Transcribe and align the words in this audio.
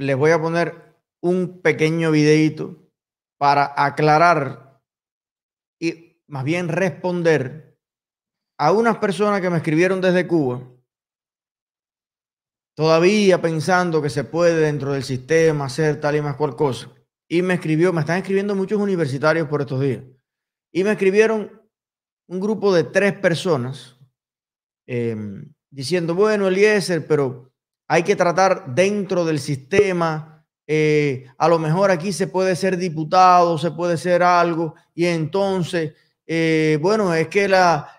les 0.00 0.16
voy 0.16 0.30
a 0.30 0.40
poner 0.40 0.96
un 1.20 1.60
pequeño 1.60 2.10
videito 2.10 2.90
para 3.38 3.74
aclarar 3.76 4.80
y 5.78 6.22
más 6.26 6.42
bien 6.42 6.68
responder 6.68 7.78
a 8.58 8.72
unas 8.72 8.96
personas 8.96 9.42
que 9.42 9.50
me 9.50 9.58
escribieron 9.58 10.00
desde 10.00 10.26
Cuba, 10.26 10.62
todavía 12.74 13.42
pensando 13.42 14.00
que 14.00 14.08
se 14.08 14.24
puede 14.24 14.58
dentro 14.60 14.94
del 14.94 15.02
sistema 15.02 15.66
hacer 15.66 16.00
tal 16.00 16.16
y 16.16 16.22
más 16.22 16.36
cual 16.36 16.56
cosa. 16.56 16.90
Y 17.28 17.42
me 17.42 17.54
escribió, 17.54 17.92
me 17.92 18.00
están 18.00 18.18
escribiendo 18.18 18.54
muchos 18.54 18.80
universitarios 18.80 19.48
por 19.48 19.60
estos 19.60 19.82
días. 19.82 20.02
Y 20.72 20.82
me 20.82 20.92
escribieron 20.92 21.62
un 22.26 22.40
grupo 22.40 22.74
de 22.74 22.84
tres 22.84 23.12
personas 23.12 23.98
em, 24.86 25.52
diciendo, 25.70 26.14
bueno, 26.14 26.48
Eliezer, 26.48 27.06
pero 27.06 27.49
hay 27.92 28.04
que 28.04 28.14
tratar 28.14 28.72
dentro 28.72 29.24
del 29.24 29.40
sistema. 29.40 30.46
Eh, 30.64 31.26
a 31.36 31.48
lo 31.48 31.58
mejor 31.58 31.90
aquí 31.90 32.12
se 32.12 32.28
puede 32.28 32.54
ser 32.54 32.76
diputado, 32.76 33.58
se 33.58 33.72
puede 33.72 33.96
ser 33.96 34.22
algo. 34.22 34.76
Y 34.94 35.06
entonces, 35.06 35.94
eh, 36.24 36.78
bueno, 36.80 37.12
es 37.12 37.26
que 37.26 37.52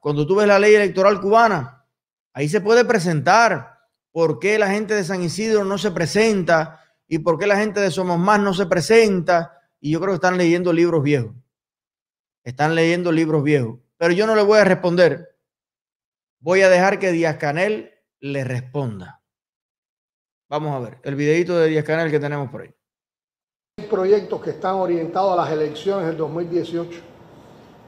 cuando 0.00 0.26
tú 0.26 0.36
ves 0.36 0.46
la 0.46 0.58
ley 0.58 0.74
electoral 0.74 1.20
cubana, 1.20 1.84
ahí 2.32 2.48
se 2.48 2.62
puede 2.62 2.86
presentar. 2.86 3.78
¿Por 4.10 4.38
qué 4.38 4.58
la 4.58 4.70
gente 4.70 4.94
de 4.94 5.04
San 5.04 5.22
Isidro 5.22 5.66
no 5.66 5.76
se 5.76 5.90
presenta? 5.90 6.80
¿Y 7.06 7.18
por 7.18 7.38
qué 7.38 7.46
la 7.46 7.58
gente 7.58 7.80
de 7.80 7.90
Somos 7.90 8.18
Más 8.18 8.40
no 8.40 8.54
se 8.54 8.64
presenta? 8.64 9.52
Y 9.80 9.90
yo 9.90 10.00
creo 10.00 10.12
que 10.12 10.16
están 10.16 10.38
leyendo 10.38 10.72
libros 10.72 11.02
viejos. 11.02 11.34
Están 12.42 12.74
leyendo 12.74 13.12
libros 13.12 13.42
viejos. 13.42 13.80
Pero 13.98 14.14
yo 14.14 14.26
no 14.26 14.34
le 14.34 14.44
voy 14.44 14.60
a 14.60 14.64
responder. 14.64 15.36
Voy 16.40 16.62
a 16.62 16.70
dejar 16.70 16.98
que 16.98 17.12
Díaz 17.12 17.36
Canel 17.36 17.92
le 18.18 18.44
responda. 18.44 19.20
Vamos 20.54 20.72
a 20.72 20.78
ver 20.78 20.98
el 21.02 21.16
videito 21.16 21.58
de 21.58 21.66
Díaz 21.66 21.84
Canel 21.84 22.12
que 22.12 22.20
tenemos 22.20 22.48
por 22.48 22.60
ahí. 22.60 22.72
Hay 23.76 23.86
proyectos 23.86 24.40
que 24.40 24.50
están 24.50 24.76
orientados 24.76 25.32
a 25.32 25.42
las 25.42 25.50
elecciones 25.50 26.06
del 26.06 26.16
2018, 26.16 27.00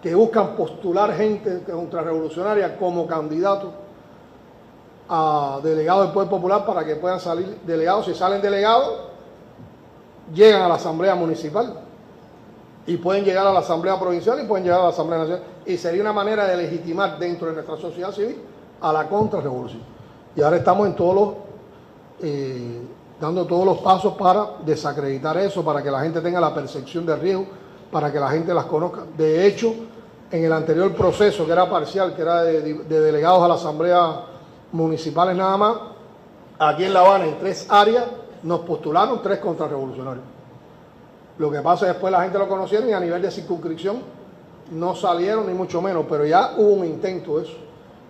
que 0.03 0.13
buscan 0.17 0.57
postular 0.57 1.15
gente 1.17 1.63
contrarrevolucionaria 1.63 2.77
como 2.77 3.07
candidato 3.07 3.73
a 5.09 5.61
delegado 5.63 6.03
del 6.03 6.13
Poder 6.13 6.29
Popular 6.29 6.67
para 6.67 6.85
que 6.85 6.97
puedan 6.97 7.21
salir 7.21 7.57
delegados. 7.65 8.07
Si 8.07 8.15
salen 8.15 8.43
delegados, 8.43 8.99
llegan 10.35 10.63
a 10.63 10.69
la 10.69 10.75
Asamblea 10.75 11.15
Municipal 11.15 11.73
y 12.85 12.97
pueden 12.97 13.25
llegar 13.25 13.47
a 13.47 13.53
la 13.53 13.61
Asamblea 13.61 13.97
Provincial 13.97 14.43
y 14.43 14.45
pueden 14.49 14.65
llegar 14.65 14.81
a 14.81 14.85
la 14.85 14.89
Asamblea 14.89 15.21
Nacional. 15.21 15.45
Y 15.67 15.77
sería 15.77 16.03
una 16.03 16.13
manera 16.13 16.49
de 16.49 16.57
legitimar 16.57 17.17
dentro 17.17 17.47
de 17.47 17.53
nuestra 17.53 17.77
sociedad 17.77 18.11
civil 18.11 18.39
a 18.81 18.93
la 18.93 19.09
contrarrevolución. 19.09 19.83
Y 20.35 20.43
ahora 20.43 20.57
estamos 20.57 20.89
en 20.89 20.97
todos 20.97 21.15
los, 21.15 21.46
eh, 22.23 22.81
dando 23.21 23.47
todos 23.47 23.65
los 23.65 23.79
pasos 23.79 24.15
para 24.15 24.59
desacreditar 24.65 25.37
eso, 25.39 25.65
para 25.65 25.83
que 25.83 25.91
la 25.91 26.01
gente 26.01 26.21
tenga 26.21 26.41
la 26.41 26.55
percepción 26.55 27.07
de 27.07 27.17
riesgo, 27.17 27.47
para 27.91 28.13
que 28.13 28.21
la 28.21 28.31
gente 28.31 28.53
las 28.53 28.67
conozca. 28.67 29.03
De 29.17 29.47
hecho, 29.47 29.75
en 30.31 30.45
el 30.45 30.53
anterior 30.53 30.93
proceso, 30.95 31.47
que 31.47 31.53
era 31.53 31.69
parcial, 31.69 32.15
que 32.15 32.23
era 32.23 32.43
de, 32.43 32.75
de 32.75 33.01
delegados 33.01 33.43
a 33.43 33.49
la 33.49 33.55
Asamblea 33.55 34.21
Municipales 34.73 35.37
nada 35.37 35.57
más, 35.57 35.77
aquí 36.59 36.85
en 36.85 36.93
La 36.93 37.01
Habana, 37.01 37.27
en 37.27 37.39
tres 37.39 37.67
áreas, 37.69 38.05
nos 38.43 38.61
postularon 38.61 39.23
tres 39.23 39.39
contrarrevolucionarios. 39.39 40.25
Lo 41.39 41.51
que 41.51 41.61
pasa 41.61 41.75
es 41.75 41.81
que 41.81 41.93
después 41.95 42.13
la 42.13 42.23
gente 42.23 42.39
lo 42.39 42.49
conocieron 42.49 42.89
y 42.89 42.93
a 42.93 43.01
nivel 43.01 43.21
de 43.21 43.31
circunscripción 43.31 43.97
no 44.73 44.95
salieron 44.95 45.47
ni 45.47 45.55
mucho 45.55 45.81
menos, 45.81 46.07
pero 46.09 46.25
ya 46.25 46.55
hubo 46.57 46.73
un 46.75 46.85
intento 46.85 47.39
de 47.39 47.45
eso. 47.45 47.57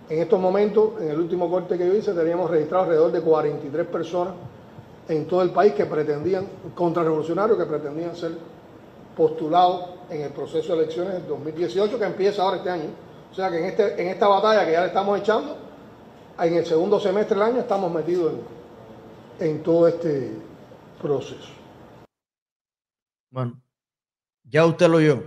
En 0.09 0.19
estos 0.19 0.39
momentos, 0.39 1.01
en 1.01 1.09
el 1.09 1.19
último 1.19 1.49
corte 1.49 1.77
que 1.77 1.85
yo 1.85 1.93
hice, 1.93 2.13
teníamos 2.13 2.49
registrado 2.49 2.85
alrededor 2.85 3.11
de 3.11 3.21
43 3.21 3.87
personas 3.87 4.33
en 5.09 5.27
todo 5.27 5.41
el 5.41 5.51
país 5.51 5.73
que 5.73 5.85
pretendían, 5.85 6.47
contrarrevolucionarios 6.73 7.57
que 7.57 7.65
pretendían 7.65 8.15
ser 8.15 8.31
postulados 9.15 9.89
en 10.09 10.21
el 10.21 10.31
proceso 10.31 10.75
de 10.75 10.83
elecciones 10.83 11.13
del 11.13 11.27
2018 11.27 11.99
que 11.99 12.05
empieza 12.05 12.43
ahora 12.43 12.57
este 12.57 12.69
año. 12.69 12.89
O 13.31 13.33
sea 13.33 13.49
que 13.49 13.57
en, 13.57 13.65
este, 13.65 14.01
en 14.01 14.07
esta 14.07 14.27
batalla 14.27 14.65
que 14.65 14.71
ya 14.71 14.81
le 14.81 14.87
estamos 14.87 15.19
echando, 15.19 15.57
en 16.39 16.53
el 16.53 16.65
segundo 16.65 16.99
semestre 16.99 17.35
del 17.35 17.43
año 17.43 17.59
estamos 17.59 17.91
metidos 17.91 18.33
en, 19.39 19.63
todo 19.63 19.87
este 19.87 20.31
proceso. 21.01 21.49
Bueno, 23.29 23.61
ya 24.43 24.65
usted 24.65 24.87
lo 24.87 24.97
oyó. 24.97 25.23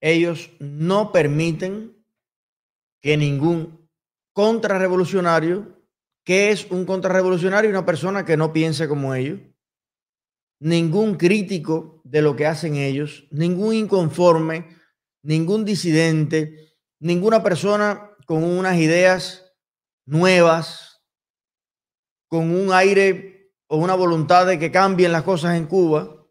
Ellos 0.00 0.50
no 0.58 1.12
permiten 1.12 2.01
que 3.02 3.16
ningún 3.16 3.88
contrarrevolucionario, 4.32 5.84
que 6.24 6.50
es 6.50 6.70
un 6.70 6.86
contrarrevolucionario? 6.86 7.68
Una 7.68 7.84
persona 7.84 8.24
que 8.24 8.36
no 8.36 8.52
piense 8.52 8.88
como 8.88 9.14
ellos. 9.14 9.40
Ningún 10.60 11.16
crítico 11.16 12.00
de 12.04 12.22
lo 12.22 12.36
que 12.36 12.46
hacen 12.46 12.76
ellos, 12.76 13.26
ningún 13.30 13.74
inconforme, 13.74 14.68
ningún 15.22 15.64
disidente, 15.64 16.76
ninguna 17.00 17.42
persona 17.42 18.10
con 18.26 18.44
unas 18.44 18.78
ideas 18.78 19.52
nuevas, 20.06 21.02
con 22.28 22.54
un 22.54 22.72
aire 22.72 23.52
o 23.66 23.76
una 23.78 23.94
voluntad 23.94 24.46
de 24.46 24.58
que 24.58 24.70
cambien 24.70 25.10
las 25.10 25.24
cosas 25.24 25.56
en 25.56 25.66
Cuba, 25.66 26.24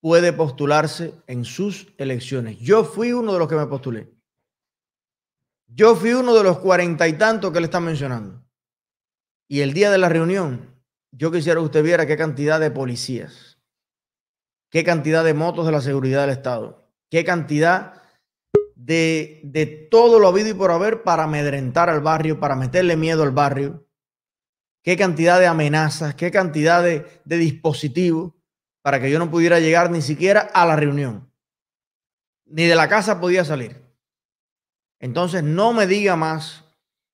puede 0.00 0.32
postularse 0.32 1.12
en 1.26 1.44
sus 1.44 1.92
elecciones. 1.98 2.58
Yo 2.58 2.84
fui 2.84 3.12
uno 3.12 3.34
de 3.34 3.38
los 3.38 3.48
que 3.48 3.56
me 3.56 3.66
postulé. 3.66 4.19
Yo 5.72 5.94
fui 5.94 6.12
uno 6.12 6.34
de 6.34 6.42
los 6.42 6.58
cuarenta 6.58 7.06
y 7.06 7.12
tantos 7.12 7.52
que 7.52 7.60
le 7.60 7.66
están 7.66 7.84
mencionando. 7.84 8.44
Y 9.48 9.60
el 9.60 9.72
día 9.72 9.90
de 9.90 9.98
la 9.98 10.08
reunión, 10.08 10.74
yo 11.12 11.30
quisiera 11.30 11.60
que 11.60 11.66
usted 11.66 11.84
viera 11.84 12.06
qué 12.06 12.16
cantidad 12.16 12.58
de 12.58 12.70
policías, 12.70 13.58
qué 14.68 14.82
cantidad 14.82 15.24
de 15.24 15.34
motos 15.34 15.66
de 15.66 15.72
la 15.72 15.80
seguridad 15.80 16.22
del 16.22 16.30
Estado, 16.30 16.92
qué 17.08 17.24
cantidad 17.24 18.02
de, 18.74 19.40
de 19.44 19.66
todo 19.66 20.18
lo 20.18 20.28
habido 20.28 20.48
y 20.48 20.54
por 20.54 20.72
haber 20.72 21.02
para 21.04 21.24
amedrentar 21.24 21.88
al 21.88 22.00
barrio, 22.00 22.40
para 22.40 22.56
meterle 22.56 22.96
miedo 22.96 23.22
al 23.22 23.30
barrio, 23.30 23.86
qué 24.82 24.96
cantidad 24.96 25.38
de 25.38 25.46
amenazas, 25.46 26.14
qué 26.16 26.32
cantidad 26.32 26.82
de, 26.82 27.06
de 27.24 27.36
dispositivos 27.36 28.32
para 28.82 29.00
que 29.00 29.10
yo 29.10 29.18
no 29.18 29.30
pudiera 29.30 29.60
llegar 29.60 29.90
ni 29.90 30.02
siquiera 30.02 30.40
a 30.40 30.66
la 30.66 30.74
reunión. 30.74 31.32
Ni 32.46 32.66
de 32.66 32.74
la 32.74 32.88
casa 32.88 33.20
podía 33.20 33.44
salir. 33.44 33.89
Entonces 35.00 35.42
no 35.42 35.72
me 35.72 35.86
diga 35.86 36.14
más 36.14 36.64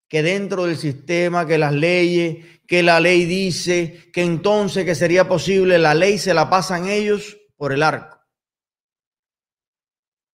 que 0.08 0.22
dentro 0.22 0.66
del 0.66 0.76
sistema, 0.76 1.46
que 1.46 1.58
las 1.58 1.72
leyes, 1.72 2.44
que 2.66 2.82
la 2.82 3.00
ley 3.00 3.24
dice, 3.24 4.10
que 4.12 4.22
entonces 4.22 4.84
que 4.84 4.94
sería 4.94 5.28
posible, 5.28 5.78
la 5.78 5.94
ley 5.94 6.18
se 6.18 6.34
la 6.34 6.50
pasan 6.50 6.88
ellos 6.88 7.38
por 7.56 7.72
el 7.72 7.82
arco. 7.82 8.18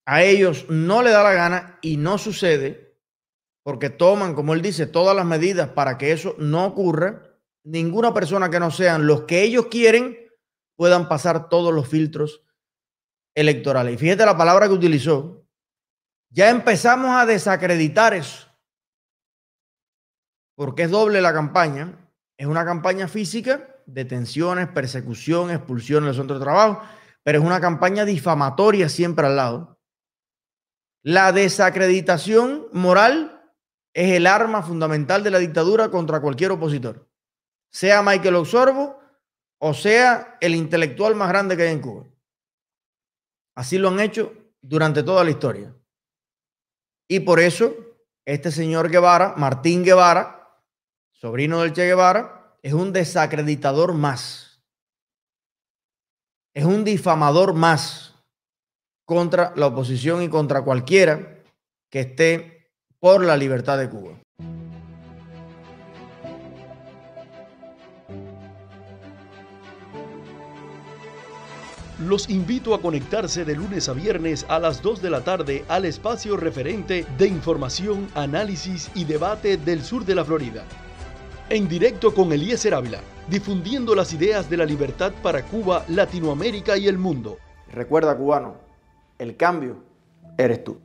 A 0.05 0.25
ellos 0.25 0.67
no 0.69 1.03
le 1.03 1.11
da 1.11 1.23
la 1.23 1.33
gana 1.33 1.79
y 1.81 1.97
no 1.97 2.19
sucede 2.19 2.93
porque 3.63 3.91
toman, 3.91 4.35
como 4.35 4.55
él 4.55 4.63
dice, 4.63 4.87
todas 4.87 5.15
las 5.15 5.25
medidas 5.25 5.69
para 5.71 5.97
que 5.97 6.13
eso 6.13 6.35
no 6.39 6.67
ocurra. 6.67 7.23
Ninguna 7.65 8.13
persona 8.13 8.51
que 8.51 8.59
no 8.59 8.71
sean 8.71 9.07
los 9.07 9.23
que 9.23 9.43
ellos 9.43 9.67
quieren 9.67 10.19
puedan 10.75 11.09
pasar 11.09 11.49
todos 11.49 11.73
los 11.73 11.87
filtros 11.87 12.43
electorales. 13.37 13.95
Y 13.95 13.99
fíjate 13.99 14.27
la 14.27 14.37
palabra 14.37 14.67
que 14.67 14.75
utilizó, 14.75 15.42
ya 16.33 16.49
empezamos 16.49 17.11
a 17.11 17.27
desacreditar 17.27 18.15
eso. 18.15 18.49
Porque 20.57 20.85
es 20.85 20.91
doble 20.91 21.21
la 21.21 21.33
campaña. 21.33 21.99
Es 22.39 22.47
una 22.47 22.65
campaña 22.65 23.07
física, 23.07 23.77
detenciones, 23.87 24.69
persecución, 24.69 25.51
expulsión 25.51 26.05
del 26.05 26.15
centro 26.15 26.39
de 26.39 26.45
trabajo, 26.45 26.83
pero 27.23 27.39
es 27.39 27.45
una 27.45 27.61
campaña 27.61 28.05
difamatoria 28.05 28.89
siempre 28.89 29.27
al 29.27 29.37
lado. 29.37 29.79
La 31.03 31.33
desacreditación 31.33 32.67
moral 32.73 33.53
es 33.93 34.13
el 34.13 34.27
arma 34.27 34.63
fundamental 34.63 35.23
de 35.23 35.31
la 35.31 35.39
dictadura 35.39 35.91
contra 35.91 36.21
cualquier 36.21 36.53
opositor, 36.53 37.09
sea 37.71 38.03
Michael 38.03 38.37
Osorbo 38.37 38.99
o 39.59 39.75
sea 39.75 40.39
el 40.41 40.55
intelectual 40.55 41.15
más 41.15 41.29
grande 41.29 41.57
que 41.57 41.65
hay 41.65 41.73
en 41.73 41.81
Cuba. 41.81 42.07
Así 43.55 43.79
lo 43.79 43.89
han 43.89 44.01
hecho 44.01 44.33
durante 44.61 45.03
toda 45.03 45.23
la 45.23 45.31
historia. 45.31 45.75
Y 47.13 47.21
por 47.21 47.41
eso, 47.41 47.75
este 48.25 48.51
señor 48.51 48.89
Guevara, 48.91 49.35
Martín 49.37 49.85
Guevara, 49.85 50.49
sobrino 51.11 51.61
del 51.61 51.75
Che 51.75 51.85
Guevara, 51.85 52.57
es 52.63 52.73
un 52.73 52.91
desacreditador 52.91 53.93
más. 53.93 54.63
Es 56.55 56.65
un 56.65 56.85
difamador 56.85 57.53
más 57.53 58.15
contra 59.05 59.53
la 59.57 59.67
oposición 59.67 60.23
y 60.23 60.31
contra 60.31 60.65
cualquiera 60.65 61.45
que 61.91 62.01
esté 62.01 62.73
por 62.99 63.23
la 63.23 63.37
libertad 63.37 63.77
de 63.77 63.91
Cuba. 63.91 64.22
Los 72.07 72.29
invito 72.31 72.75
a 72.75 72.81
conectarse 72.81 73.45
de 73.45 73.55
lunes 73.55 73.89
a 73.89 73.93
viernes 73.93 74.45
a 74.49 74.59
las 74.59 74.83
2 74.83 75.03
de 75.03 75.11
la 75.11 75.21
tarde 75.21 75.65
al 75.69 75.85
espacio 75.85 76.37
referente 76.37 77.07
de 77.17 77.29
información, 77.29 78.09
análisis 78.17 78.91
y 78.97 79.05
debate 79.05 79.57
del 79.57 79.85
sur 79.85 80.05
de 80.05 80.17
la 80.17 80.25
Florida. 80.25 80.65
En 81.49 81.69
directo 81.69 82.13
con 82.13 82.33
Eliezer 82.33 82.75
Ávila, 82.75 82.99
difundiendo 83.29 83.95
las 83.95 84.13
ideas 84.13 84.51
de 84.51 84.57
la 84.57 84.65
libertad 84.65 85.13
para 85.23 85.45
Cuba, 85.45 85.85
Latinoamérica 85.87 86.77
y 86.77 86.89
el 86.89 86.99
mundo. 86.99 87.39
Recuerda, 87.73 88.17
cubano, 88.17 88.57
el 89.19 89.37
cambio 89.37 89.77
eres 90.37 90.65
tú. 90.65 90.81